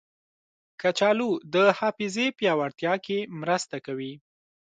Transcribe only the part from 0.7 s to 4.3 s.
کچالو د حافظې پیاوړتیا کې مرسته کوي.